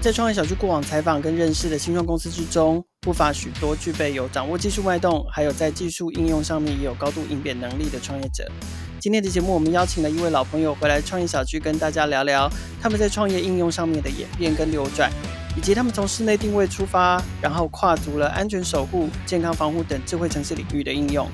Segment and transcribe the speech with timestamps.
[0.00, 8.50] 在创业小区过往采访跟认识的新创公司之中，不乏许多具备有掌握技术脉动，还有在技术应用上面也有高度应变能力的创业者。
[8.98, 12.50] 今天的节目，我们邀请了一位老朋友回来创业小区，跟大家聊聊
[12.80, 15.12] 他们在创业应用上面的演变跟流转，
[15.54, 21.28] 以及他们从室内定位出发，然后跨足了安全守护、健康防护等智慧城市领域的应用。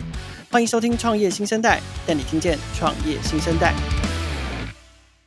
[0.51, 1.79] 欢迎收听《创业新生代》，
[2.09, 3.73] 带你听见创业新生代。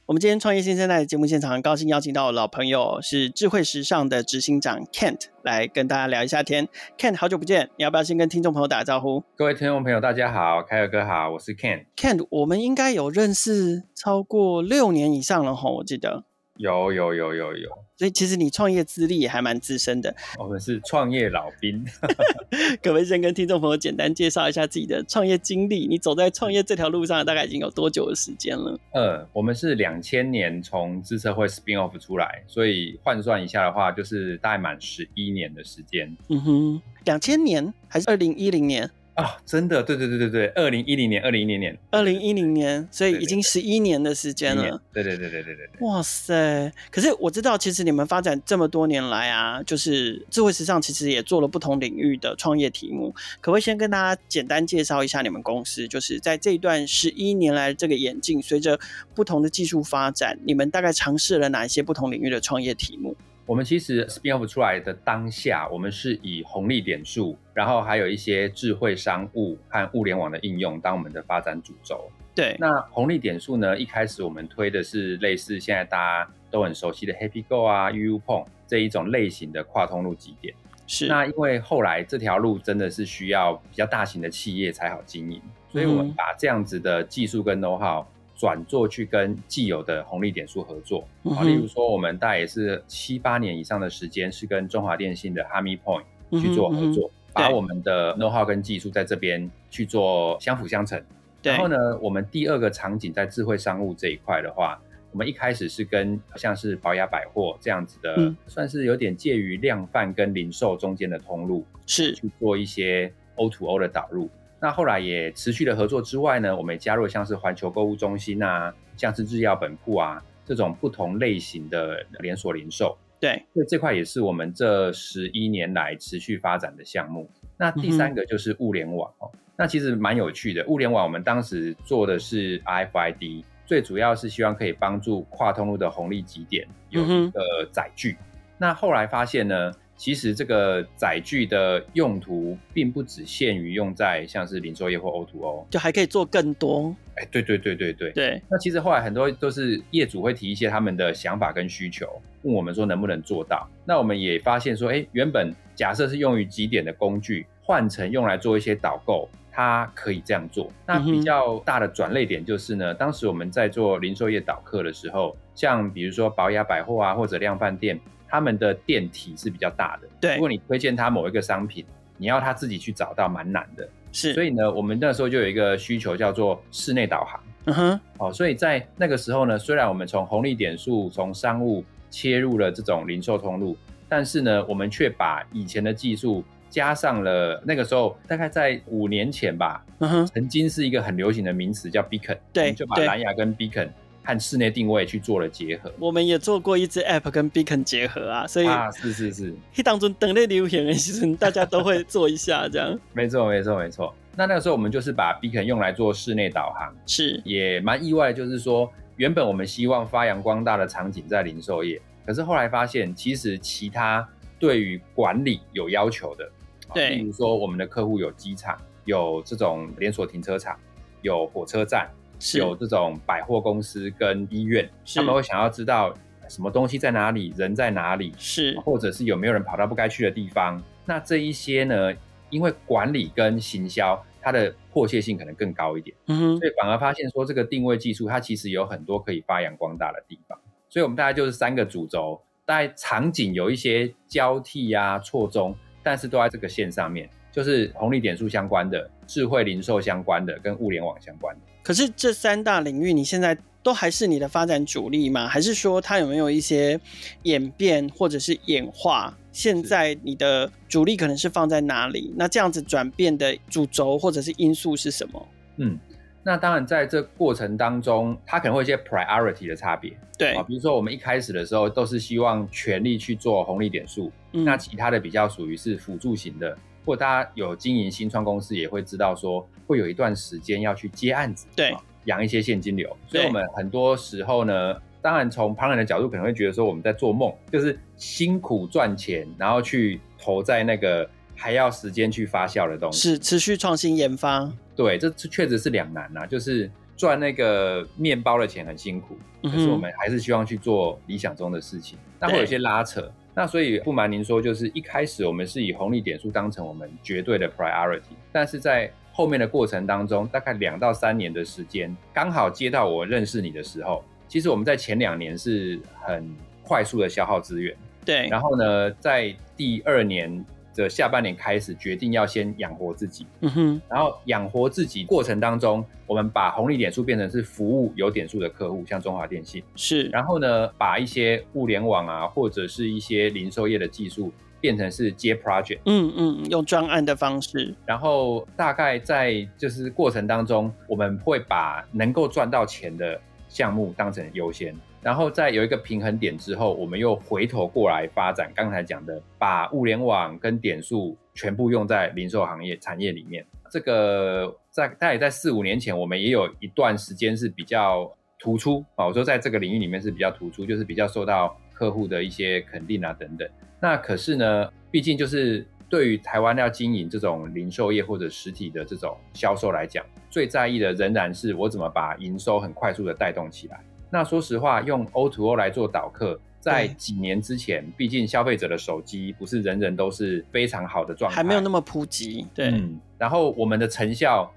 [0.09, 6.67] 我们今天创业新生代的节目现场，很高兴邀请到老朋友，是智慧时尚的执行长 Kent 来跟大家聊一下天。
[6.97, 9.23] Kent，好久不见，你要不要先跟听众朋友打个招呼？
[9.35, 11.85] 各位听众朋友，大家好，凯尔哥好，我是 Kent。
[11.95, 16.23] Kent，我们应该有认识超过六年以上了吼，我记得。
[16.55, 20.15] 有有有有有，所以其实你创业资历也还蛮资深的。
[20.37, 21.83] 我们是创业老兵，
[22.81, 25.85] 可不可以先跟听众朋友简单介绍一下自己的创业经历？
[25.85, 28.79] 你走在创业这条路上大概已经有多久的时间了？
[28.95, 36.15] 呃，我们是两千年从资策会 spin off 出来，所以换算一下的话，就是大概满十一年的时间。
[36.29, 38.89] 嗯哼，两千年还是二零一零年？
[39.19, 44.81] 啊、哦，真的，对对对对对，二零一零年，二零一零年，二零一零年，所以已经十一年的时间了。
[44.93, 45.87] 对对对对对对对。
[45.87, 46.71] 哇塞！
[46.89, 53.13] 可是我知道，其实你们发展这么多年来啊，就是智慧时尚其实也做了不同领域的创业题目。
[53.41, 55.87] 可不可以先跟大家简单介绍一下你们公司？
[55.87, 58.79] 就是在这一段十一年来这个演进，随着
[59.13, 63.15] 不同的技术发展，你们大概尝试了哪一些不同领域的创业题目？
[63.49, 72.11] 我们其实 spin off 出来的当下，我们是以红利点数，然后还有一些智慧商务和物联网的应用当我们的发展主轴。
[72.35, 80.53] 对，那红利点数呢，一开始我们推的是类似现在大家都很熟悉的 HappyGo 啊、UUPOINT 这一种类型的跨通路集点。
[80.85, 88.05] 是，那因为后来这条路真的是需要比较大型的企业才好经营，所以我们把这样子的技术跟 know how。
[88.39, 96.05] 转做去跟既有的红利点数合作啊，例如说我们大概也是七八年以上的时间，是跟中华电信的 Harmony Point
[96.41, 101.03] 去做合作，把我们的 know how 跟技术在这边去做相辅相成。
[101.43, 114.29] 然后呢，我们第二个场景在智慧商务这一块的话，我们一开始是跟像是宝雅百货这样子的，算是有点介于量贩跟零售中间的通路，是去做一些 O to O 的导入。
[114.61, 122.97] 那后来也持续的合作之外呢，我们也加入像是环球购物中心啊，像是日药本铺啊这种不同类型的连锁零售。
[123.21, 127.29] 对，所以这块也是我们这十一年来持续发展的项目。
[127.57, 130.65] 那第三个就是物联网哦，嗯、那其实蛮有趣的。
[130.67, 138.17] 物联网我们当时做的是 RFID，最主要是希望可以帮助跨通路的红利集点有一个载具。
[138.19, 146.95] 嗯、那后来发现呢，其实这个载具的用途并不只限于用在像是零售业或 O to O，就还可以做更多。
[147.15, 148.09] 哎，对对对对对。
[148.13, 148.41] 对。
[148.49, 152.07] 那其实后来很多都是业主会提一些他们的想法跟需求，
[152.43, 153.69] 问我们说能不能做到。
[153.83, 160.71] 那我们也发现说，哎，原本假设是用于几点的工具，换成用来做一些导购，它可以这样做。
[160.85, 167.99] 那比较大的转类点就是呢，当时我们在做零售业导客的时候，像比如说宝雅百货啊，或者量贩店。
[168.29, 170.35] 他们的店体是比较大的，对。
[170.35, 171.83] 如果你推荐他某一个商品，
[172.17, 173.89] 你要他自己去找到，蛮难的。
[174.11, 174.33] 是。
[174.33, 177.43] 所以呢，我们那时候就有一个需求叫做室内导航。
[177.65, 177.99] 嗯哼。
[178.19, 183.75] 哦，所以在那个时候呢，虽然我们从红利点数、从商务切入了这种零售通路，
[184.07, 187.61] 但是呢，我们却把以前的技术加上了。
[187.65, 192.37] 那个时候大概在五年前吧，嗯哼，曾经是一个很流行的名词叫 Beacon。
[192.53, 192.73] 对。
[192.73, 193.89] 就把蓝牙跟 Beacon。
[194.23, 202.99] 和室内定位去做了结合，我们也做过一支 App 跟 Beacon 结合啊，所以啊，是是是，一当中等类流行的其实大家都会做一下这样。
[203.13, 204.13] 没错没错没错。
[204.35, 214.27] 那那个时候我们就是把 Beacon 用来做室内导航，是也蛮意外，就是说原本我们希望发扬光大的场景在零售业，可是后来发现其实其他
[214.59, 216.49] 对于管理有要求的，
[216.93, 220.77] 对，例如说我们的客户有机场，有这种连锁停车场，
[221.21, 222.09] 有火车站。
[222.57, 226.13] 有这种百货公司跟医院，他们会想要知道
[226.47, 230.81] 什么东西在哪里，人在哪里，是，或者是有没有人跑到不该去的地方。
[231.05, 232.13] 那这一些呢，
[232.49, 240.57] 因为管理跟行销，它的迫切性可能更高一点，嗯哼，所以反而发现说这个定位技术，它其实有很多可以发扬光大的地方。
[240.87, 251.61] 所以我们大概就是三个主轴，大概场景有一些交替啊、错综，但是都在这个线上面，就是红利点数相关的、智慧零售相关的、跟物联网相关的。
[251.81, 255.47] 可是这三大领域，你现在都还是你的发展主力吗？
[255.47, 256.99] 还是说它有没有一些
[257.43, 259.35] 演变或者是演化？
[259.51, 262.31] 现在你的主力可能是放在哪里？
[262.37, 265.47] 那这样子转变的主轴或者是因素是什么？
[265.77, 265.97] 嗯，
[266.43, 270.13] 那当然在这过程当中，它可能会有一些 priority 的差别。
[270.37, 276.77] 对啊，比如说我们一开始的时候都是希望全力去做红利点数，嗯、那其他的比较属于是辅助型的。
[277.09, 281.91] 或大家有经营新创公司，也会知道说会有一段时间要去接案子，对，
[282.25, 283.17] 养一些现金流。
[283.27, 294.71] 所以我们很多时候呢，当然从旁人的角度可能会觉得说我们在做梦，就是辛苦赚钱，然后去投在那个还要时间去发酵的东西，是持续创新研发。
[294.95, 303.31] 对，这确实是两难呐，就是赚那个面包的钱很辛苦，可是我们还是希望去做理想中的事情，那会有一些拉扯。
[303.59, 308.21] 那所以不瞒您说，就是一开始我们是以红利点数当成我们绝对的 priority，
[308.53, 316.49] 但是在后面的过程当中，大概两到三年的时间，刚好接到我认识你的时候，其实我们在前两年是很
[316.83, 320.65] 快速的消耗资源，对，然后呢，在第二年。
[320.99, 334.51] 的下半年开始决定要先养活自己，嗯哼，然后养活自己过程当中，我们把红利点数变成是服务有点数的客户，像中华电信是，然后呢，把一些物联网啊或者是一些零售业的技术
[334.81, 344.93] 变成是接 project，嗯嗯，用专案的方式，然后大概在就是过程当中，我们会把能够赚到钱的项目当成优先。
[345.21, 353.65] 然后在有一个平衡点之后，我们又回头过来发展刚才讲的，把物联网跟点数全部用在零售行业产业里面。
[353.91, 359.25] 这个在大概在四五年前，我们也有一段时间是比较突出啊。
[359.25, 363.67] 我说在这个领域里面是比较突出，就是比较受到客户的一些肯定啊等等。
[363.99, 373.99] 那可是呢，毕竟就是对于台湾要经营这种零售业或者实体的这种销售来讲，最在意的仍然是我怎么把营收很快速的带动起来。
[374.29, 382.67] 那说实话，用 O2O 来做导客，在几年之前，毕竟消费者的手机不是人人都是非常好的状态，还没有那么普及。
[382.73, 384.71] 对，嗯，然后我们的成效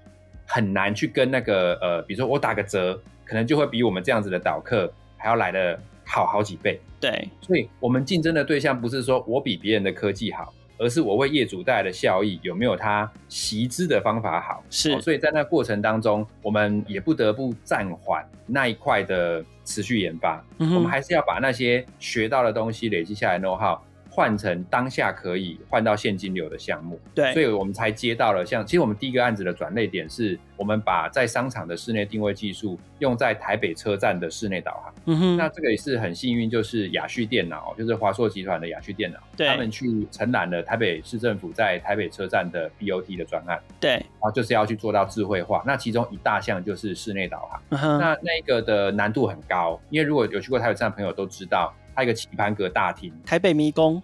[0.45, 6.79] 很难去跟那个呃，比如说我打个折，可能就会比我们这样子的导客还要来的好好几倍。
[6.99, 10.53] 对，所以我们竞争的对象不是说我比别人的科技好。
[10.83, 14.61] 而是我为业主带来的效益有没有他习之的方法好？
[14.69, 20.43] 是、哦，所以在那过程当中，我们也不得不暂缓那一块的持续研发。
[20.59, 23.79] 嗯、我们还是要把那些学到的东西累积下来，know how。
[24.15, 34.93] 换成当下可以换到现金流的项目，对，所以我们才接到了像，其实我们第一个案子的转类点是，我们把在商场的室内定位技术用在台北车站的室内导航。
[35.05, 47.61] 嗯哼，那这个也是很幸运，就是亚旭电脑，就是华硕集团的亚旭电脑，对，他们去承揽了台北市政府在台北车站的 BOT 的专案，对，然后就是要去做到智慧化，那其中一大项就是室内导航。
[47.69, 51.73] 嗯哼，那那个的难度很高，因为如果有去过台北站的朋友都知道。
[51.95, 54.01] 它一个棋盘格大厅，台北迷宫，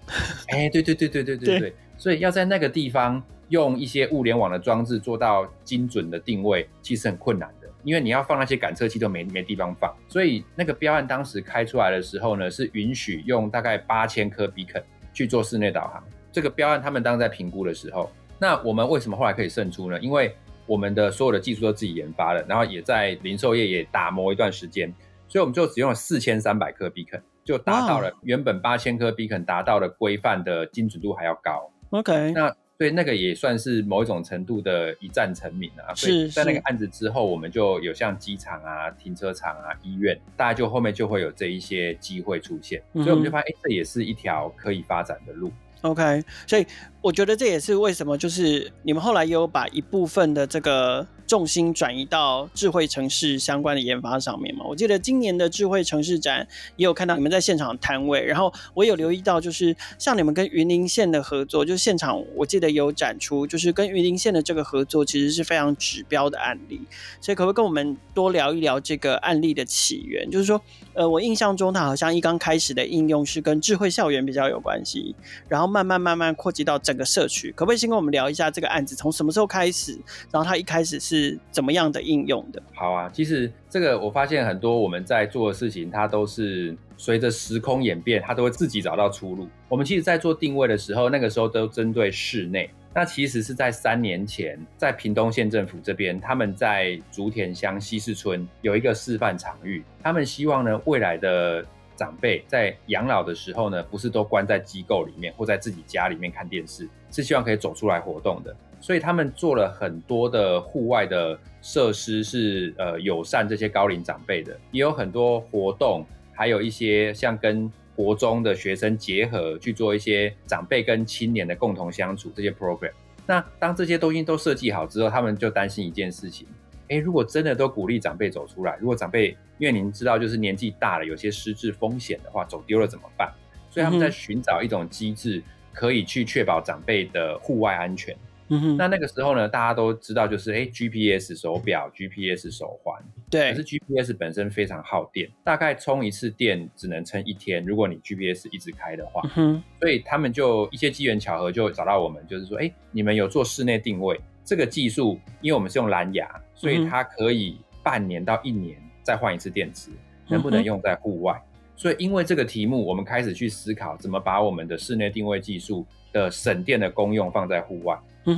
[0.50, 14.84] 哎、欸，对对对对对对对，对，所以要在那个地方用一些物联网的装置做到精准的定位，其实很困难的，因为你要放那些感测器都没没地方放，所以那个标案当时开出来的时候呢，是允许用大概八千颗 beacon
[15.14, 16.04] 去做室内导航。
[16.32, 20.00] 这个标案他们当时在评估的时候，那我们为什么后来可以胜出呢？
[20.00, 20.36] 因为
[20.68, 24.94] 我们的所有的技术都自己研发了，然后也在零售业也打磨一段时间，
[25.28, 27.20] 所以我们就只用了四千三百颗 beacon。
[27.44, 31.72] 就达到了原本八千颗比肯达到的规范的精准度还要高。
[31.90, 35.94] OK，那对那个也算是某一种程度的一战成名啊。
[35.96, 42.82] 所以在那个案子之后，我们就有像机场啊、停车场啊、医院，大家就后面就会有这一些机会出现。
[42.94, 45.52] 所以我们就发现，哎、欸，这也是一条可以发展的路。
[45.82, 46.66] OK，所以
[47.02, 51.08] 我觉得这也是为什么，就是你们后来也有把一部分的这个。
[51.30, 54.66] 重心转移到智慧城市相关的研发上面嘛？
[54.68, 66.82] 我记得今年的智慧城市展也有看到你们在现场摊位，然后我有留意到，就是像你们跟云林县的合作，就是现场我记得有展出，就是跟云林县的这个合作其实是非常指标的案例。
[67.22, 70.32] 所以可不可以跟我们多聊一聊这个案例的起源？
[70.32, 70.60] 就是说，
[71.00, 75.16] 呃，我印象中它好像一刚开始的应用是跟智慧校园比较有关系，
[75.48, 77.54] 然后慢慢慢慢扩及到整个社区。
[77.56, 79.98] 可不可以先跟我们聊一下这个案子从什么时候开始？
[80.30, 82.62] 然后它一开始是怎么样的应用的？
[82.76, 89.48] 好啊，其实这个我发现很多我们在做的事情，它都是随着时空演变，它都会自己找到出路。
[89.70, 92.70] 我们其实，在做定位的时候，那个时候都针对室内。
[92.94, 101.66] 那其实是在三年前，在屏东县政府这边，他们在竹田乡西势村有一个示范场域，他们希望呢，未来的
[101.96, 108.54] 长辈在养老的时候呢，不是都关在机构里面或在自己家里面看电视，是希望可以走出来活动的。
[108.82, 116.06] 所以他们做了很多的户外的设施，是呃友善这些高龄长辈的，也有很多活动，
[116.40, 122.94] 还有一些像跟国中的学生结合去做一些长辈跟青年的共同相处这些 program。
[123.28, 126.48] 那当这些东西都设计好之后，他们就担心一件事情，
[126.88, 133.30] 哎，如果真的都鼓励长辈走出来，如果长辈因为您知道就是年纪大了，有些失智风险的话，走丢了怎么办？
[133.70, 135.44] 所以他们在寻找一种机制，
[135.74, 138.16] 可以去确保长辈的户外安全。
[138.62, 147.66] 哼，那那个时候呢，大家都知道，就是哎，GPS 手表、GPS 手环，对，可是 GPS 本身非常耗电，大概充一次电只能撑一天。
[147.66, 159.92] 如果你 GPS 一直开的话，嗯，所以他们就一些机缘巧合就找到我们，就是说，哎，你们有做室内定位这个技术，因为我们是用蓝牙，所以它可以半年到一年再换一次电池，
[160.28, 161.40] 能不能用在户外？
[161.76, 167.98] 所以因为这个题目，我们开始去思考怎么把我们的室内定位技术的省电的功用放在户外。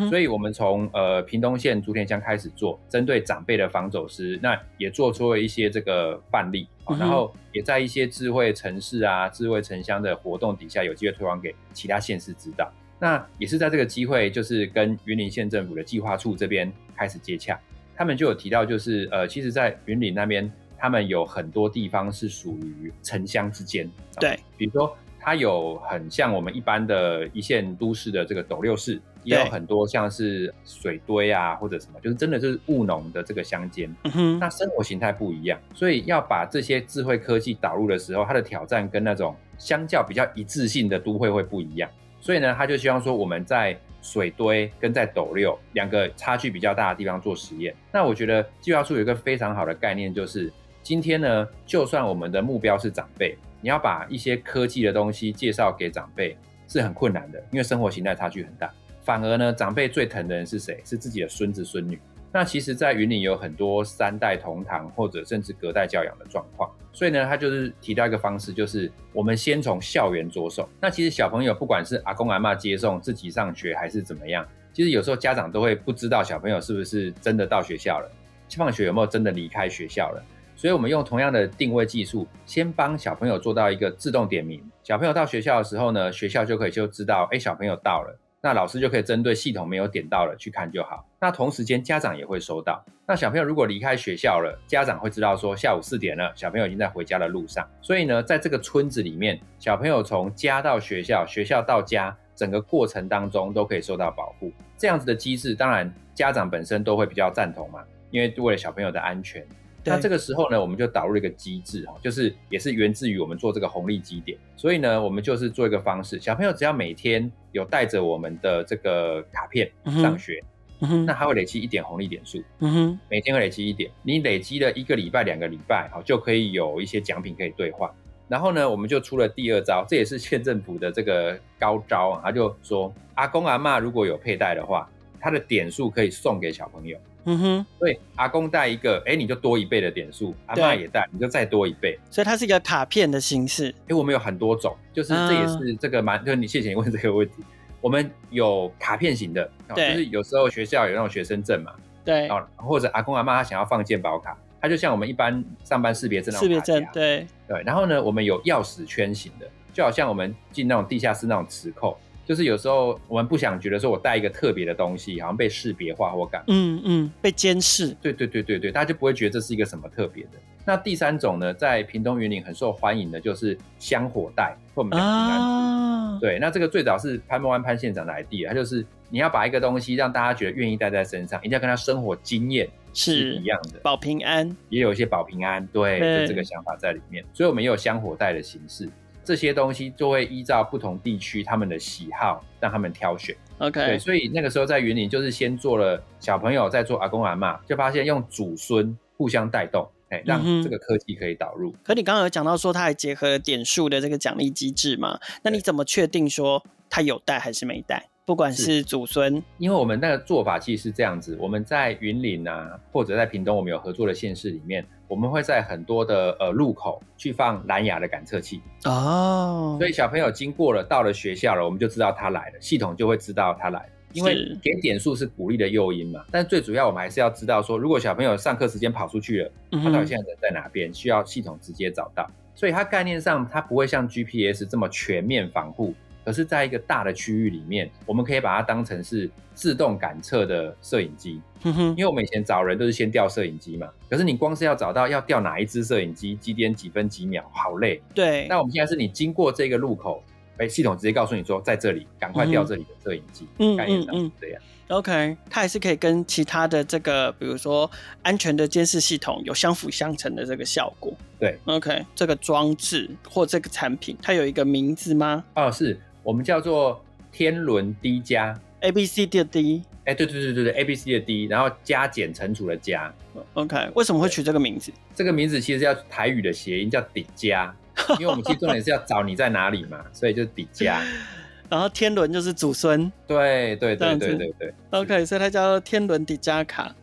[0.09, 6.65] 所以，我们从呃屏东县竹田乡开始做，针对长辈的防走失，那也做出了一些这个范例，
[6.97, 12.71] 然后也在一些智慧城市啊、智慧城乡的活动底下，有机会推广给其他县市知道。
[12.99, 17.59] 那也是在这个机会，就是跟云林县政府的计划处这边开始接洽，
[17.95, 29.01] 他们就有提到，就是呃，其实，在云林那边，他们有很多地方是属于城乡之间，对，比如说它有很像我们一般的一线都市的这个斗六市。
[29.23, 33.93] 也有很多像是水堆啊，或者什么，就是真的就是务农的这个乡间，
[34.39, 41.89] 那生活形态不一样，所以要把这些智慧科技导入的时候，它的挑战跟那种相较比较一致性的都会会不一样。
[42.19, 47.73] 所以呢，他就希望说我们在水堆跟在斗六两个差距比较大的地方做实验。
[47.91, 50.51] 那我觉得计划处有一个非常好的概念，就是
[50.83, 56.37] 今天呢，就算我们的目标是长辈，你要把一些科技的东西介绍给长辈
[56.67, 58.71] 是很困难的，因为生活形态差距很大。
[59.03, 60.81] 反而呢，长辈最疼的人是谁？
[60.85, 61.99] 是自己的孙子孙女。
[62.33, 66.69] 那其实，在云林有很多三代同堂，或者甚至隔代教养的状况。
[66.93, 70.69] 所以呢，他就是提到一个方式，就是我们先从校园着手。
[70.79, 78.09] 那其实小朋友不管是阿公阿妈接送自己上学，还是怎么样，其实有时候家长都会不知道小朋友是不是真的到学校了，
[78.55, 80.23] 放学有没有真的离开学校了。
[80.55, 84.63] 所以我们用同样的定位技术，先帮小朋友做到一个自动点名。
[84.83, 88.17] 小朋友到学校的时候呢，学校就可以就知道，哎，小朋友到了。
[88.43, 91.05] 那老师就可以针对系统没有点到了去看就好。
[91.19, 92.83] 那同时间家长也会收到。
[93.05, 97.67] 那小朋友如果离开学校了，家长会知道说下午四点了，小朋友已经在回家的路上。
[97.81, 104.51] 所以呢，在这个村子里面，小朋友从家到学校，学校到家，整个过程当中都可以受到保护。
[104.75, 109.45] 这样子的机制，当然家长本身都会比较赞同嘛，因为为了小朋友的安全。
[109.83, 119.71] 那这个时候呢，我们就导入一个机制哈，就是也是源自于我们做这个红利基点，所以呢，我们就是做一个方式，小朋友只要每天有带着我们的这个卡片
[120.01, 120.43] 上学，
[120.81, 127.89] 嗯哼，那他会累积一点红利点数，嗯哼，每天会累积一点，你累积了一个礼拜、两个礼拜，好，就可以有一些奖品可以兑换。
[128.27, 136.97] 然后呢，我们就出了第二招，这也是县政府的这个高招啊，他就说阿公阿嬷如果有佩戴的话，他的点数可以送给小朋友。
[137.25, 141.99] 嗯哼，所以阿公带一个，哎，你就多一倍的点数；阿妈也带，你就再多一倍。
[142.09, 143.73] 所以它是一个卡片的形式。
[143.87, 147.35] 哎，我们有很多种，就是这也是这个蛮，嗯、就是你谢谢你问这个问题。
[147.81, 151.73] 我们有卡片型的，就是有时候学校有那种学生证嘛，
[152.05, 156.53] 对，或者阿公阿妈他想要放健保卡，他就像我们一般上班识别证那种卡。
[156.53, 157.63] 识别证，对对。
[157.63, 161.97] 然后呢，我们有钥匙圈型的，就好像我们进那种地下室那种磁扣。
[162.25, 167.95] 就是有时候我们不想觉得说我带一个特别的东西，好像被识别化或感，嗯嗯，被监视。
[168.01, 170.31] 对对对对对，大家就不会觉得这是一个什么特别的。
[170.63, 176.19] 那第三种呢，在屏东云林很受欢迎的就是香火袋，或我们讲平安符。
[176.21, 187.25] 对，那这个最早是潘孟安潘县长的 idea，他就是你要把一个东西让大家觉得愿意带在身上，一定要跟他生活经验是一样的，保平安，也有一些保平安，对，就这个想法在里面。
[187.33, 188.87] 所以我们也有香火袋的形式。
[189.31, 193.33] 这些东西就会依照不同地区他们的喜好，让他们挑选。
[193.59, 201.71] OK，对，所以那个时候在云林就是先做了小朋友，在做阿公阿嬷，就发现用祖孙互相带动，哎，让这个科技可以导入。
[201.71, 205.17] 嗯、可你刚刚有讲到说，它还结合了点数的这个奖励机制嘛？
[205.43, 208.09] 那你怎么确定说它有带还是没带？
[208.25, 218.61] 不管是祖孙，因为我们那个做法其实是这样子，我们在云林啊，或者在屏东，我们有合作的县市里面，我们会在很多的呃路口去放蓝牙的感测器。
[218.85, 229.51] 哦，所以小朋友经过了，到了学校了，我们就知道他来了，系统就会知道他来了，因为给点数是鼓励的诱因嘛，但最主要我们还是要知道说，如果小朋友上课时间跑出去了，
[229.83, 232.25] 他到底现在人在哪边，需要系统直接找到，
[232.55, 235.93] 所以它概念上它不会像 GPS 这么全面防护。
[236.23, 241.41] 可是，在一个大的区域里面，我们可以把它当成是自动感测的摄影机。
[241.63, 243.87] 因为我们以前找人都是先调摄影机嘛。
[244.09, 248.01] 可是你光是要找到要调哪一支摄影机，几点几分几秒，好累。
[248.15, 248.47] 对。
[248.49, 250.23] 那我们现在是你经过这个路口，
[250.57, 254.61] 哎，系统直接告诉你说，在这里赶快调这里的摄影机，嗯，概念上是这样。
[254.87, 257.89] OK，它也是可以跟其他的这个，比如说
[258.23, 261.13] 安全的监视系统有相辅相成的这个效果。
[261.39, 265.45] 对，OK，这个装置或这个产品，它有一个名字吗？
[265.55, 269.83] 哦，是我们叫做天伦 D 加 A B C 的 D。
[270.05, 273.13] 哎，对对对对对，A B C 的 D，然后加减乘除的加。
[273.53, 274.91] OK，为什么会取这个名字？
[275.15, 277.75] 这个名字其实叫台语的谐音，叫底加，
[278.19, 281.03] 因为我们其实重点是要找你在哪里嘛，所以就是底加。
[281.71, 284.73] 然后天伦就是祖孙，对对对对对对。
[284.89, 286.93] OK，所以它叫做天伦迪加卡。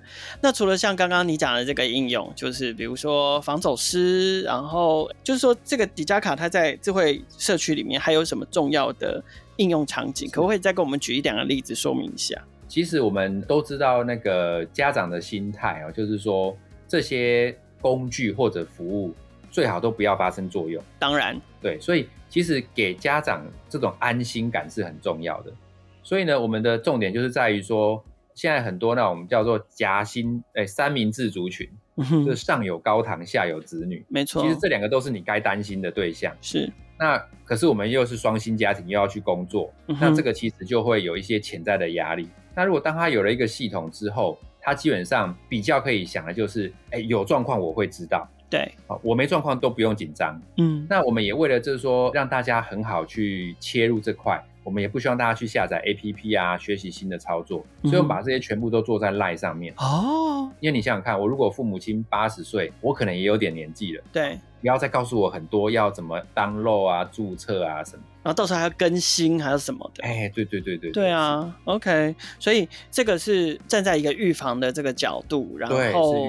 [0.42, 9.24] 那除了像刚刚你讲的这个应用，就是比如说防走失，然后就是说这个迪加卡它在智慧社区里面还有什么重要的
[9.56, 10.28] 应用场景？
[10.30, 12.38] 可不可以再给我们举一两个例子说明一下？
[12.68, 16.54] 其实我们都知道那个家长的心态啊，就是说
[16.86, 19.14] 这些工具或者服务
[19.50, 20.84] 最好都不要发生作用。
[20.98, 22.06] 当然，对，所以。
[22.28, 25.52] 其实给家长这种安心感是很重要的，
[26.02, 28.02] 所以呢，我们的重点就是在于说，
[28.34, 34.42] 现在很多那我们叫做夹心诶三明治族群，就是上有高堂，下有子女，没错。
[34.42, 36.34] 其实这两个都是你该担心的对象。
[36.40, 36.70] 是。
[37.00, 42.28] 那可是我们又是双薪家庭，又要去工作，那这个其实就会有一些潜在的压力。
[42.56, 48.28] 那如果当他有了一个系统之后，他基本上比较可以想的就是，哎，有状况我会知道。
[48.50, 50.40] 对，好，我没状况都不用紧张。
[50.56, 59.74] 嗯，那我们也为了就是说让大家很好去切入这块，我们也不希望大家去下载 APP 啊，学习新的操作，所以我们把这些全部都做在 LINE 上面。
[59.76, 64.02] 哦，因为你想想看，我如果父母亲八十岁，我可能也有点年纪了。
[64.12, 64.38] 对。
[64.60, 70.02] 不要再告诉我很多要怎么 download 啊、注册啊什么，然后到时候还要更新还是什么的。
[70.02, 72.14] 哎、欸，对对对对，对啊，OK。
[72.38, 76.26] 所以这个是站在一个预防的这个角度，然后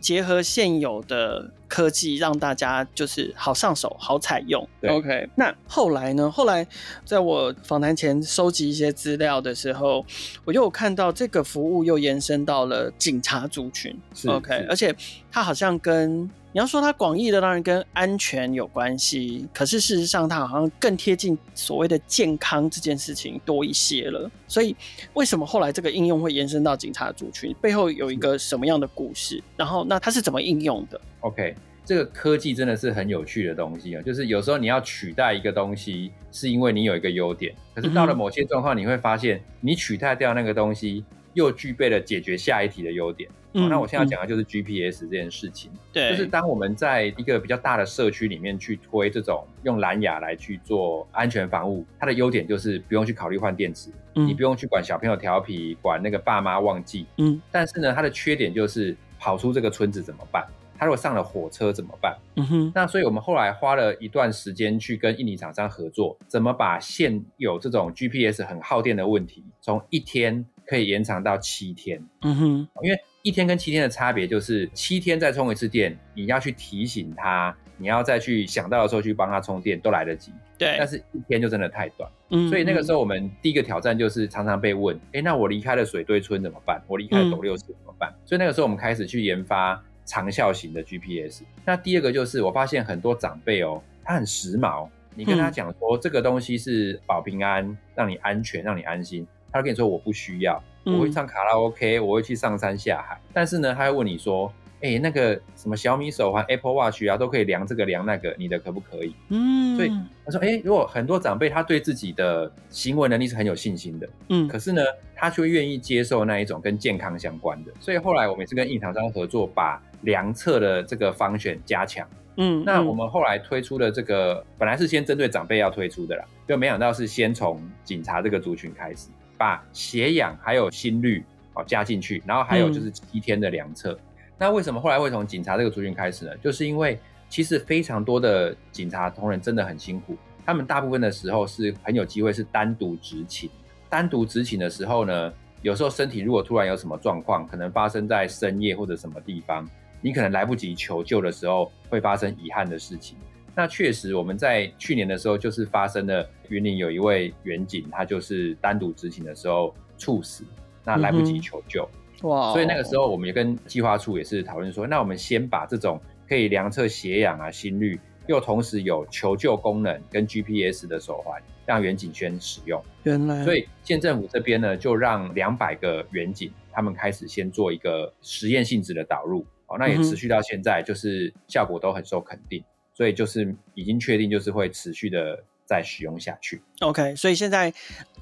[0.00, 4.66] 结合现有的科技，让大家就是好上手、好采用。
[4.88, 5.28] OK。
[5.34, 6.30] 那后来呢？
[6.30, 6.66] 后来
[7.04, 10.04] 在我访谈前收集一些资料的时候，
[10.44, 13.96] 我又有看到这个服务又延伸到了警察族群。
[14.26, 14.94] OK，而且
[15.32, 24.30] 它好像跟你要说它广义的，当然跟安全有关系，可是事实上它好像更贴近所谓的健康这件事情多一些了。
[24.46, 24.76] 所以
[25.14, 27.52] 为什么后来这个应用会延伸到警察族群？
[27.60, 29.42] 背后有一个什么样的故事？
[29.56, 34.02] 然后那它是怎么应用的？OK，这个科技真的是很有趣的东西啊！
[34.02, 43.28] 就是有时候你要取代一个东西，是因为你有一个优点，可是到了某些状况，你会发现你取代掉那个东西，又具备了解决下一题的优点。
[43.54, 60.44] 嗯、那我现在要讲的就是 GPS 这件事情，对、嗯，就是当我们在一个比较大的社区里面去推这种用蓝牙来去做安全防护，它的优点就是不用去考虑换电池，嗯，你不用去管小朋友调皮，管那个爸妈忘记，嗯，但是呢，它的缺点就是跑出这个村子怎么办？
[60.76, 62.18] 他如果上了火车怎么办？
[62.34, 72.02] 嗯哼，那所以我们后来花了一段时间去跟印尼厂商合作，怎么把现有这种 GPS 很耗电的问题，从一天可以延长到七天？
[72.22, 80.30] 嗯哼，因为一天跟七天的差别就是，七天再充一次电，你要去提醒他，你要再去想到的时候去帮他充电，都来得及。
[80.58, 82.06] 对，但是一天就真的太短。
[82.28, 86.82] 嗯，所以那个时候我们第一个挑战就是常常被问，哎，那我离开了水堆村怎么办？
[86.86, 88.10] 我离开了斗六市怎么办？
[88.10, 91.44] 嗯，所以那个时候我们开始去研发长效型的 GPS。
[91.64, 100.62] 那第二个就是我发现很多长辈哦，他很时髦，你跟他讲说这个东西是保平安，让你安全，让你安心，他就跟你说我不需要。
[100.84, 109.14] 我会唱卡拉 OK，我会去上山下海，但是呢，他会问你说，哎、欸，那个什么小米手环、Apple Watch 啊，都可以量这个量那个，你的可不可以？
[109.30, 109.90] 嗯，所以
[110.26, 114.82] 他说，哎、欸，如果很多长辈他对自己的行为能力是很有信心的，嗯，可是呢，
[115.14, 129.08] 他却愿意接受那一种跟健康相关的，所以后来我们也是跟印厂商合作，把量测的这个 function 加强，嗯，那我们后来推出的这个，本来是先针对长辈要推出的啦，就没想到是先从警察这个族群开始。
[129.36, 133.92] 把血氧还有心率哦加进去，然后还有就是一天的量测。
[133.92, 133.98] 嗯、
[134.38, 136.36] 那为什么后来会从警察这个族群开始呢？
[136.38, 143.50] 就是因为其实非常多的警察同仁真的很辛苦，他们大部分的时候是很有机会是单独执勤。
[143.88, 149.68] 单独执勤的时候呢，有时候身体如果突然有什么状况，可能发生在深夜或者什么地方，
[150.00, 153.16] 你可能来不及求救的时候，会发生遗憾的事情。
[153.56, 160.44] 那确实，我们在去年的时候就是发生了云林有一位远警，他就是单独执勤的时候猝死，
[160.84, 161.88] 那来不及求救。
[162.22, 162.52] 哇！
[162.52, 172.82] 所以那个时候我们也跟计划处也是讨论说，那我们先把这种可以量测血氧啊、心率，又同时有求救功能跟 GPS 的手环，让远警先使用。
[173.04, 179.46] 原来，所以县政府这边呢，就让两百个远警他们开始先做一个实验性质的导入。
[179.66, 182.62] 哦，那也持续到现在，就是效果都很受肯定。
[182.94, 186.62] 所以就是已经确定，就是会持续的再使用下去。
[186.80, 187.72] OK，所以现在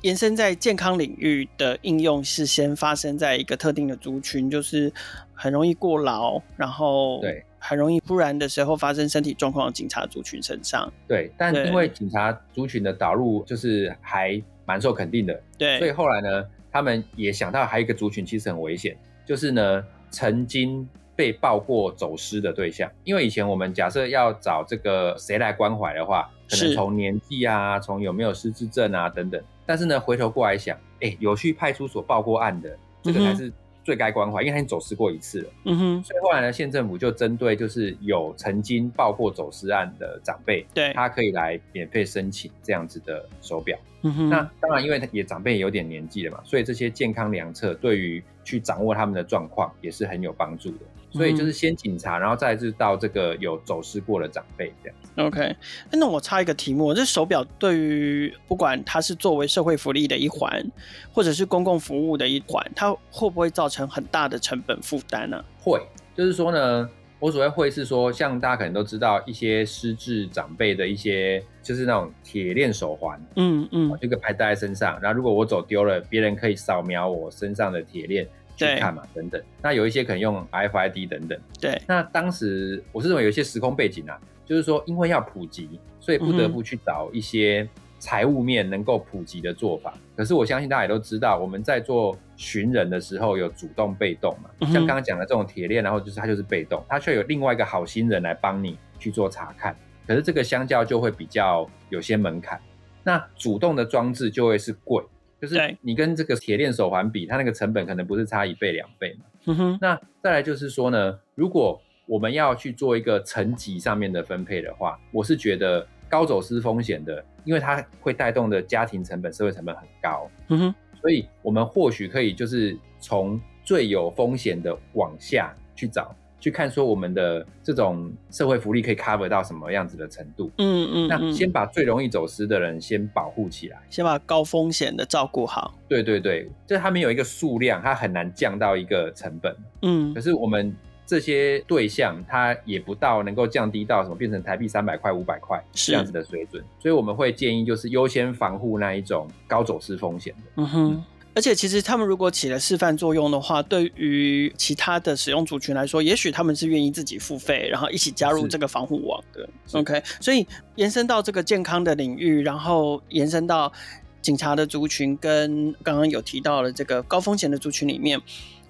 [0.00, 4.90] 延伸在健康领域的应用是先发生在一个特定的族群，就是
[5.34, 10.90] 很容易过劳，然后对，很容易突然的时候发生身体状况的警察族群身上。
[11.06, 20.88] 对，但因为警察族群的导入就是还蛮受肯定的，对，所以后来呢，他们也想到还有一个族群其实很危险，就是呢曾经。
[21.14, 29.42] 被报过走失的对象，因为以前我们假设要找这个谁来关怀的话，可能从年纪啊，从有没有失智症啊等等。
[29.64, 33.52] 但是呢，回头过来想，哎、欸，有去派出所报过案的，这个才是
[33.84, 35.50] 最该关怀，因为他已经走失过一次了。
[35.66, 36.02] 嗯哼。
[36.02, 43.78] 所以后来呢，县政府就针对就是有曾经报过走失案的长辈，对，他可以来免费申请这样子的手表。
[44.02, 44.30] 嗯哼。
[44.30, 50.78] 那当然，因为他也长辈也有点年纪了嘛，所以这些健康量测对于去掌握他们的状况也是很有帮助的。
[51.12, 55.28] 所以就是先警察，然后再是到这个有走失过的长辈这样。
[55.28, 55.54] OK，
[55.90, 60.64] 那我插一个题目，这手表对于不管它是作为社会福利的一环，
[61.12, 65.44] 或者是公共服务的一环，它会不会造成很大的成本负担呢？
[65.60, 65.80] 会，
[66.16, 78.26] 就是说呢，我所谓会是说，像大家可能都知道一些失智长辈的一些，就是那种铁链手环，嗯嗯，这个牌戴在身上，然后如果我走丢了，别人可以扫描我身上的铁链。
[78.62, 79.42] 去看嘛，等等。
[79.60, 81.38] 那有一些可能用 RFID 等等。
[81.60, 81.80] 对。
[81.86, 89.92] 那当时我是认为有一些时空背景啊，就是说因为要普及，所以不得不去找一些财务面能够普及的做法。
[89.96, 94.50] 嗯、可是我相信大家也都知道，我们在做寻人的时候有主动被动嘛。
[94.60, 99.76] 嗯、像刚刚讲的这种铁链，然后就是它就是被动，它需要有另外一个好心人来帮你去做查看。
[100.06, 102.60] 可是这个相较就会比较有些门槛。
[103.04, 105.02] 那主动的装置就会是贵。
[105.42, 109.24] 就是你跟这个铁链手环比，它那个成本可能不是差一倍两倍嘛。
[109.46, 109.78] 嗯哼。
[109.80, 120.30] 那再来就是说呢，如果我们要去做一个层级上面的分配的话，我是觉得高走私风险的，因为它会带动的家庭成本、社会成本很高。
[120.46, 120.74] 嗯哼。
[121.00, 126.14] 所以我们或许可以就是从最有风险的往下去找。
[126.42, 130.50] 去看说我们的这种社会福利可以 cover 到什么样子的程度？
[130.58, 135.72] 嗯嗯，那先把最容易走失的人先保护起来，先把高风险的照顾好。
[135.86, 139.54] 对对对，就是他们有一个数量，它很难降到一个成本。
[139.82, 140.74] 嗯，可是我们
[141.06, 150.50] 这些对象，他也不到能够降低到什么变成台币三百块、五百块这样子的水准，所以我们会建议就是优先防护那一种高走失风险的。
[150.56, 151.04] 嗯哼。
[151.34, 159.48] 而且，其实他们如果起了示范作用的话，对于其他的使用族群来说，也许他们是愿意自己付费，然后一起加入这个防护网的。
[159.72, 163.72] OK，所以延伸到这个健康的领域，然后延伸到
[164.20, 168.20] 警察的族群，跟刚刚有提到的这个高风险的族群里面，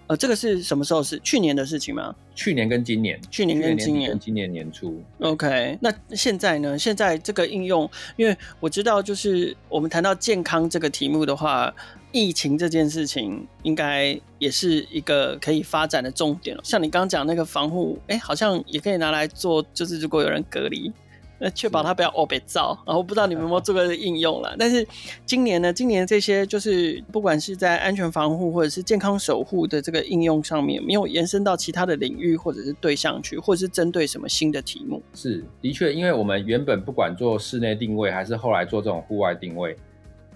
[0.07, 1.03] 呃，这个是什么时候？
[1.03, 2.15] 是去年的事情吗？
[2.33, 5.03] 去年跟今年，去年跟今年，跟今年年初。
[5.19, 6.79] OK，那现在呢？
[6.79, 11.75] 现在这个应用，因为我知道，就是我们谈到健康这个题目的话。
[12.13, 16.63] 疫情这件事情应该也是一个可以发展的重点了。
[16.63, 20.93] 像你刚刚讲那个防护，哎，好像也可以拿来做，就是如果有人隔离，
[21.39, 22.79] 那确保他不要欧北照。
[22.87, 24.55] 然后不知道你们有没有做过应用了？
[24.59, 24.87] 但是
[25.25, 35.03] 今年呢，今年这些就是不管是在安全防护或者是健康守护的这个应用上面，没有延伸到其他的领域或者是对象去，或者是针对什么新的题目？
[35.15, 39.75] 是，的确，因为我们原本不管做室内定位，还是后来做这种户外定位。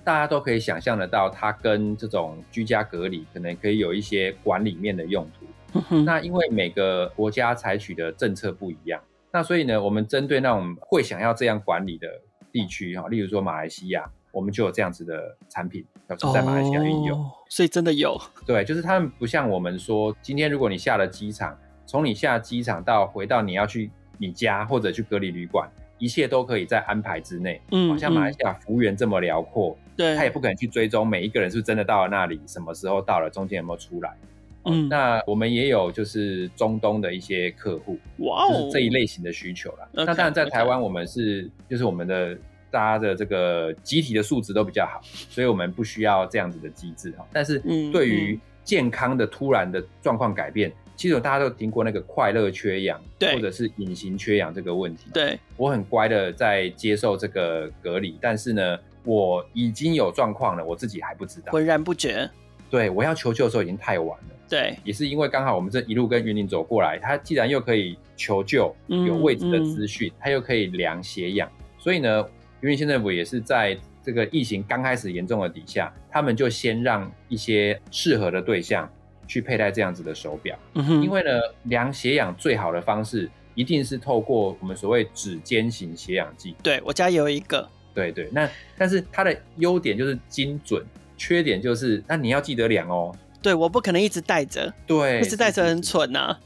[0.07, 6.05] 大家都可以想象得到，它跟这种居家隔离可能可以有一些管理面的用途。
[6.05, 12.07] 那因为每个国家采取的政策不一样，那所以呢，我们针对那种会想要这样管理的
[12.53, 17.19] 地区哈，例如说马来西亚，我们就有这样子的产品要在马来西亚运用。
[17.19, 18.17] 哦，所以真的有。
[18.47, 25.69] 对，就是他们不像我们说，今天如果你下了机场，从你下机场到回到你要去你家或者去隔离旅馆。
[25.99, 34.17] 一切都可以在安排之内，嗯，好像马来西亚幅员这么辽阔，对，他也不可能去追踪每一个人是不是真的到了那里，什么时候到了，中间有没有出来，
[34.65, 39.89] 嗯，那我们也有就是中东的一些客户，哇哦，就是这一类型的需求啦。
[39.95, 42.37] Okay, 那当然在台湾，我们是.就是我们的
[42.71, 47.27] 大家的这个集体的素质都比较好，所以我们不需要这样子的机制哈。
[47.33, 47.59] 但是
[47.91, 50.73] 对于健康的突然的状况改变。
[50.99, 55.11] 其实大家都听过那个快乐缺氧，对，或者是隐形缺氧这个问题。
[55.13, 62.29] 对，我很乖的在接受这个隔离，但是呢，我已经有状况了，我自己还不知道，浑然不觉。
[62.69, 64.35] 对，我要求救的时候已经太晚了。
[64.47, 72.29] 对，也是因为刚好我们这一路跟云林走过来，他既然又可以求救，有位置的资讯，他、嗯嗯、又可以量血氧，所以呢，
[72.61, 78.87] 云林县政府也是在这个疫情刚开始严重的底下，他们就先让一些适合的对象。
[79.29, 81.31] 去佩戴这样子的手表，因为呢，
[81.65, 86.55] 量血氧最好的方式一定是透过我们所谓指尖型血氧计。
[86.63, 87.69] 对，我家有一个。
[87.97, 90.85] 对对，那但是它的优点就是精准，
[91.17, 93.13] 缺点就是那你要记得量哦。
[93.41, 96.41] 对，我不可能一直带着，对，一直带着很蠢呐、啊。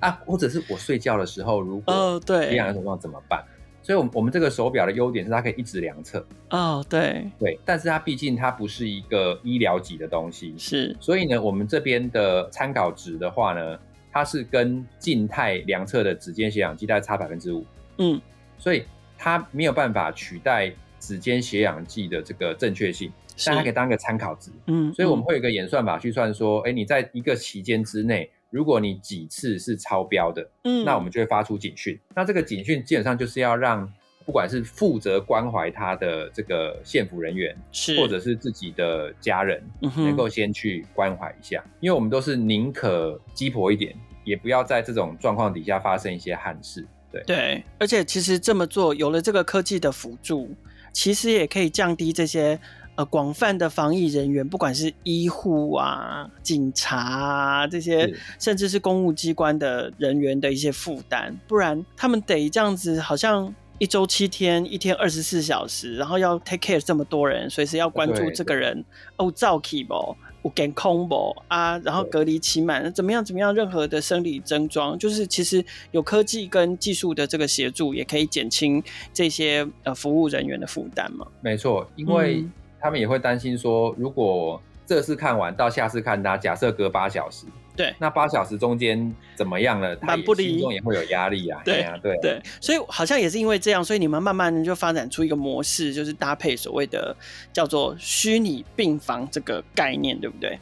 [0.00, 3.42] 啊，或者是我睡觉的时候，如果哦对，这样的情况怎么办？
[3.82, 6.24] 所以，我们我们这个手表的优点是它可以一直量测。
[6.50, 10.96] 哦，对对，但是它毕竟它不是一个医疗级的东西，是。
[11.00, 13.76] 所以呢，我们这边的参考值的话呢，
[14.12, 17.64] 它是跟静态量测的指尖血氧机大概差百分之五。
[17.98, 18.20] 嗯，
[18.56, 18.84] 所以
[19.22, 23.12] 它没有办法取代指尖血氧计的这个正确性，
[23.46, 24.50] 但它可以当一个参考值。
[24.66, 28.28] 嗯，所以我们会有一个演算法去算说，哎，你在一个期间之内。
[28.50, 31.98] 如果你几次是超标的，嗯，那我们就会发出警讯。
[32.14, 33.90] 那这个警讯基本上就是要让
[34.26, 46.86] 不管是负责关怀他的这个县府人员，是或者是自己的家人，能够先去关怀一下，嗯，因为我们都是宁可鸡婆一点，也不要在这种状况底下发生一些憾事。
[47.12, 47.22] 对。
[47.24, 50.50] 对，而且其实这么做有了这个科技的辅助，
[50.92, 52.58] 其实也可以降低这些。
[52.94, 68.84] 呃，广泛的防疫人员，不管是医护啊、警察啊这些，甚至是公务机关的人员的一些负担，不然他们得这样子，好像一周七天，一天二十四小时，然后要 take care 这么多人，随时要关注这个人
[69.16, 81.26] 哦，早起不，有健康不啊，然后隔离期满，怎么样怎么样，任何的生理症状，就是其实有科技跟技术的这个协助，也可以减轻这些呃服务人员的负担嘛。
[81.40, 82.52] 没错，因为、嗯。
[82.84, 89.96] 他们也会担心说，如果这次看完到下次看他，假设隔八小时，对，那八小时中间怎么样了？
[89.96, 91.60] 他心中也会有压力啊。
[91.64, 97.16] 对啊，对对，所以好像也是因为这样，所以你们慢慢的就发展出一个模式，就是搭配所谓的
[97.52, 100.58] 叫做虚拟病房这个概念，对不对？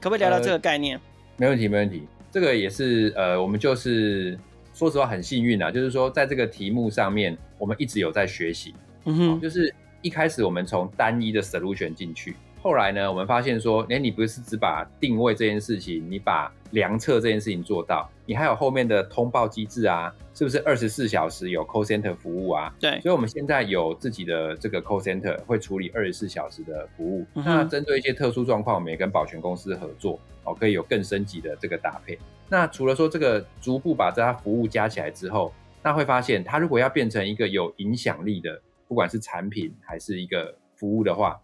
[0.00, 0.96] 可不可以聊聊这个概念？
[0.96, 1.02] 呃，
[1.36, 2.06] 没问题，没问题。
[2.30, 4.38] 这个也是呃，我们就是
[4.74, 8.74] 说实话很幸运啊，就是说在这个题目上面，我们一直有在学习。
[9.04, 9.74] 嗯哼，就是。
[10.02, 22.74] 一开始我们从单一的 solution 进去，后来呢，我们发现说，哎，你不是只把定位这件事情，你把量测这件事情做到，你还有后面的通报机制啊，是不是二十四小时有 call center 服务啊？
[22.80, 27.24] 对，所以我们现在有自己的这个 call center 会处理二十四小时的服务。
[27.34, 32.18] 嗯、那针对一些特殊状况，我们也跟保全公司合作，哦，可以有更升级的这个搭配。
[32.48, 38.60] 那除了说这个逐步把这它服务加起来之后，那会发现它如果要变成一个有影响力的。
[38.88, 41.36] 不管是产品还是一个服务的话，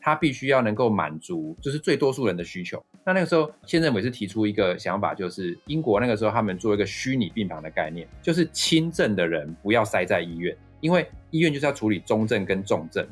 [0.00, 2.82] 它必须要能够满足就是最多数人的需求。
[3.04, 13.06] 那那个时候，县政府是提出一个想法，就是英国那个时候他们做一个虚拟病房的概念，就是轻症的人不要塞在医院，因为医院就是要处理中症跟重症。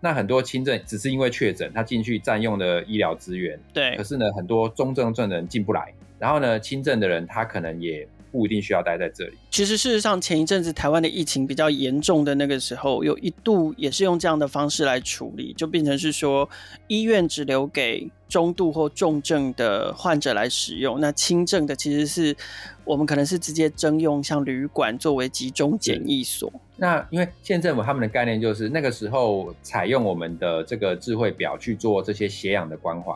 [0.00, 3.96] 那很多轻症只是因为确诊，他进去占用了医疗资源，对。
[3.96, 8.06] 可是呢，很多中症症的人进不来，然后呢，轻症的人他可能也。
[8.34, 9.34] 不一定需要待在这里。
[9.48, 16.48] 其实，事实上，前一阵子台湾的疫情比较严重的那个时候，有一度也是用这样的方式来处理，就变成是说，
[16.88, 22.36] 医院只留给中度或重症的患者来使用，那轻症的其实是
[22.84, 26.52] 我们可能是直接征用像旅馆作为集中检疫所。
[26.76, 33.12] 那因为县政府他们的概念就是那个时候采用我们的这个智慧表去做这些血氧的关怀，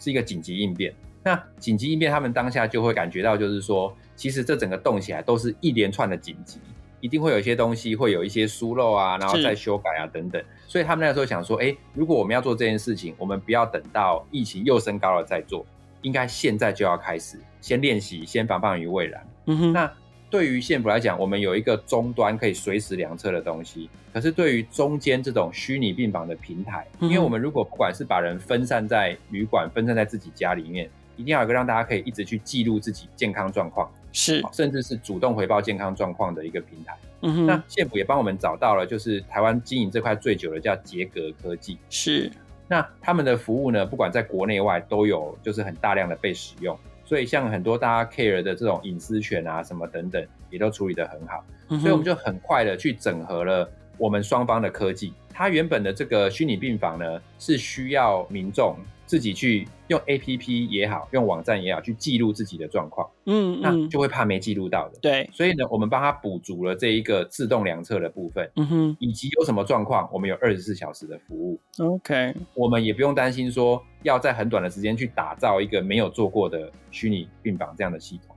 [0.00, 0.94] 是一个紧急应变。
[1.24, 6.60] 那紧急应变，他们当下就会感觉到，就是说，其实这整个动起来都是一连串的紧急，
[7.00, 10.42] 一定会有一些东西会有一些疏漏啊，然后再修改啊等等。
[10.68, 15.66] 所以他们那个时候想说，哎，如果我们要做这件事情，我们不要等到疫情又升高了再做，
[16.02, 19.26] 应该现在就要开始，先练习，先防范于未然。
[19.46, 19.72] 嗯哼。
[19.72, 19.92] 那
[20.30, 30.88] 对于县府来讲，我们有一个终端可以随时量测的东西，可是对于中间这种虚拟病房的平台，因为我们如果不管是把人分散在旅馆，分散在自己家里面。
[31.14, 36.96] 一定要有一个让大家可以一直去记录自己健康状况，是，甚至是主动回报健康状况的一个平台。
[37.22, 41.78] 嗯哼，那县府也帮我们找到了，就是台湾经营这块最久的叫杰格科技。
[41.88, 42.30] 是，
[42.68, 46.78] 那他们的服务呢，不管在国内外都有，就是很大量的被使用。
[47.04, 51.44] 所以像很多大家 care 的这种隐私权啊什么等等，也都处理得很好。
[51.68, 51.80] 嗯。
[51.80, 55.14] 所以我们就很快的去整合了我们双方的科技。
[55.32, 58.76] 它原本的这个虚拟病房呢，是需要民众。
[59.12, 64.98] 自己去用 APP 也好，用网站也好，去记录自己的状况，嗯，那就会怕没记录到的。
[65.02, 71.60] 对，所以呢，我们帮他补足了这一个自动量测的部分，嗯哼，以及有什么状况，我们有二十四小时的服务。
[71.76, 78.34] OK，我们也不用担心说要在很短的时间去打造一个没有做过的虚拟病房这样的系统。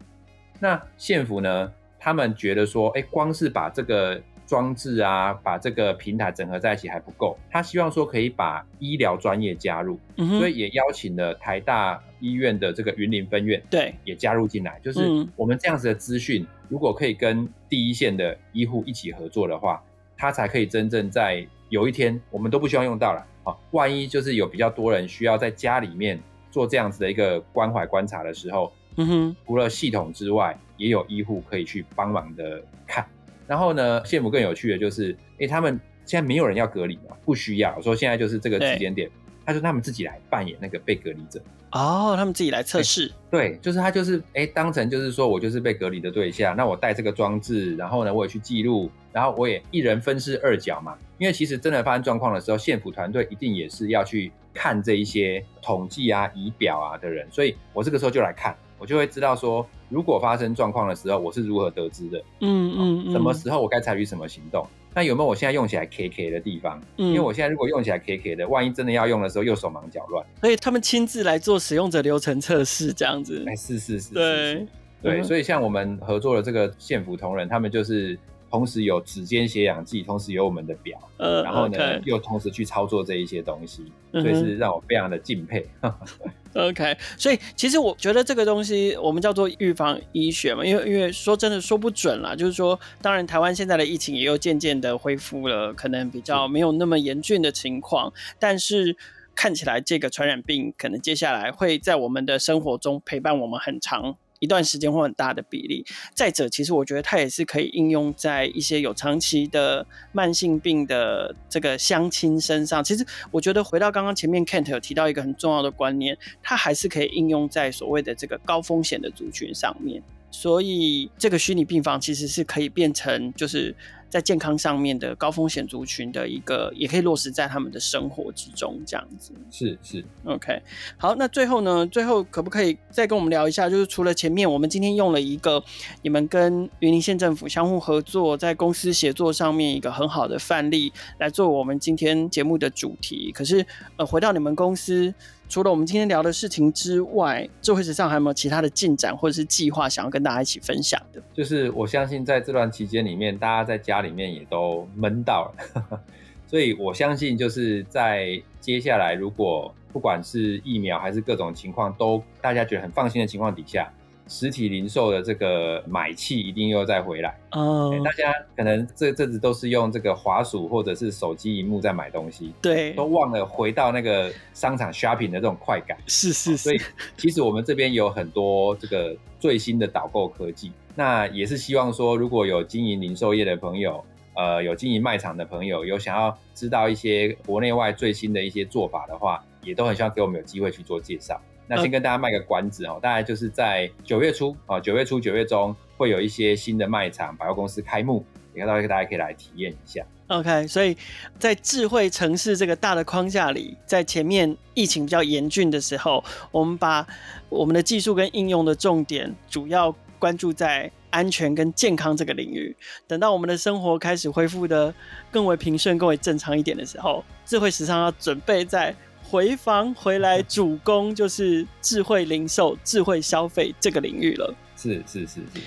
[0.60, 4.22] 那县府呢，他们觉得说，哎，光是把这个。
[4.46, 14.80] 装置啊，把这个平台整合在一起还不够，他希望说可以把医疗专业加入，嗯，所以也邀请了台大医院的这个云林分院，对，也加入进来。
[14.84, 19.84] 就是我们这样子的资讯，如果可以跟第一线的医护一起合作的话，
[20.16, 23.56] 他才可以真正在有一天我们都不需要用到了啊。
[23.72, 26.20] 万一就是有比较多人需要在家里面
[26.52, 33.06] 做这样子的一个关怀观察的时候，嗯哼，除了系统之外，也有医护可以去帮忙的看。
[33.48, 37.74] 然后呢，县府更有趣的就是，哎、欸，他们现在没有人要隔离嘛，不需要。
[37.78, 39.10] 我说现在就是这个时间点，
[39.46, 41.42] 他说他们自己来扮演那个被隔离者。
[41.72, 43.12] 哦，他们自己来测试。
[43.30, 50.98] 对，就是他就是哎、欸，当成就是说我就是被隔离的对象，那我带这个装置，然后呢，我也去记录，然后我也一人分饰二角嘛。
[51.18, 59.66] 因为其实真的发生状况的时候，县府团队一定也是要去看这一些统计啊、仪表啊的人，所以我这个时候就来看，我就会知道说。
[59.88, 62.18] 如果发生状况的时候，我是如何得知的？
[62.42, 64.66] 嗯嗯，嗯，什么时候我该采取什么行动？
[64.96, 66.82] 那有没有我现在用起来 K K 的地方？
[66.98, 70.26] 嗯，因为我现在如果用起来 K K 的，万一真的要用的时候又手忙脚乱。
[70.42, 73.46] 所以他们亲自来做使用者流程测试，这样子。
[73.48, 74.68] 哎，是是是，对是是
[75.04, 78.18] 对、嗯，所以像我们合作的这个县府同仁，他们就是。
[78.48, 82.02] 同时有指尖血氧计，同时有我们的表，呃，然后呢，okay.
[82.06, 83.84] 又同时去操作这一些东西，
[84.14, 85.66] 所以是让我非常的敬佩。
[86.56, 98.96] OK，所以其实我觉得这个东西我们叫做预防医学嘛，因为因为说真的说不准啦，就是说，当然台湾现在的疫情也又渐渐的恢复了，可能比较没有那么严峻的情况，但是
[99.36, 104.15] 看起来这个传染病可能接下来会在我们的生活中陪伴我们很长。
[104.39, 105.86] 一段时间或很大的比例。
[106.13, 112.84] 再者，其实我觉得它也是可以应用在一些有长期的慢性病的这个相亲身上。
[112.84, 120.02] 其实我觉得回到刚刚前面 Kent 有提到一个很重要的观念，它还是可以应用在所谓的这个高风险的族群上面。
[120.32, 123.76] 所以这个虚拟病房其实是可以变成就是。
[124.10, 129.32] 在健康上面的高风险族群的一个，也可以落实在他们的生活之中，这样子。
[129.52, 130.62] 是是，OK。
[130.98, 133.70] 好，那最后呢，最后可不可以再跟我们聊一下？
[133.70, 135.63] 就是除了前面我们今天用了一个
[136.02, 143.32] 你们跟云林县政府相互合作，在公司协作上面一个很好的范例，来做我们今天节目的主题。
[143.34, 143.65] 可是，
[143.98, 145.13] 呃，回到你们公司。
[145.48, 151.22] 除了我们今天聊的事情之外，智慧时尚还有没有其他的进展或者是计划想要跟大家一起分享的？
[151.34, 156.00] 就是我相信在这段期间里面，大家在家里面也都闷到了，
[156.48, 163.92] 所以我相信就是在接下来，如果不管是疫苗还是各种情况都大家觉得很放心的情况底下。
[164.28, 168.04] 实体零售的这个买气一定又再回来哦、oh.
[168.04, 175.98] 大家可能这阵子都是用这个滑鼠或者是手机荧幕在买东西，对，都忘了回到那个商场 shopping 的这种快感。
[176.08, 176.82] 是是是，所以
[177.18, 191.40] 其实我们这边有很多这个最新的导购科技，那也是希望说，如果有经营零售业的朋友，呃，有经营卖场的朋友，有想要知道一些国内外最新的一些做法的话，也都很希望给我们有机会去做介绍。
[191.67, 198.23] 那先跟大家卖个关子哦，大概就是在九月初啊，九月初九月中会有一些新的卖场百货公司开幕，
[198.54, 200.06] 也看到大家可以来体验一下。
[200.28, 200.95] OK，所以
[201.39, 207.08] 在智慧城市这个大的框架里，在前面疫情比较严峻的时候，我们把
[207.49, 212.75] 我们的技术跟应用的重点主要关注在安全跟健康这个领域。
[213.08, 214.93] 等到我们的生活开始恢复的
[215.32, 218.95] 更为平顺、更为正常一点的时候，智慧时尚要准备在。
[219.30, 224.54] 回防回来主攻就是智慧零售、智慧消费这个领域了。
[224.78, 225.62] 是是是是。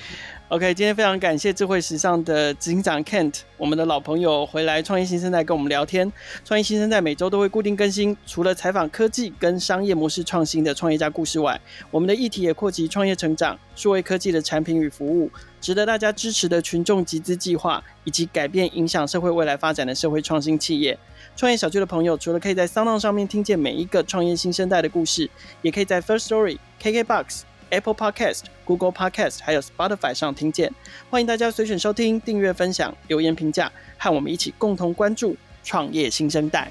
[0.49, 6.11] OK，今天非常感谢智慧时尚的执行长 Kent，我们的老朋友回来创业新生代跟我们聊天。
[6.43, 20.99] 创业新生代每周都会固定更新，除了采访科技跟商业模式创新的创业家故事外，我们的议题也扩及创业成长、数位科技的产品与服务，值得大家支持的群众集资计划，以及改变影响社会未来发展的社会创新企业。
[21.39, 25.31] 创业小聚的朋友，除了可以在 SoundOn 上面听见每一个创业新生代的故事，
[25.63, 30.75] 也可以在 First Story、KKBox、Apple Podcast、Google Podcast 还有 Spotify 上听见。
[31.09, 36.69] 欢迎大家随选收听、订阅、分享、留言、评价，和我们一起共同关注创业新生代。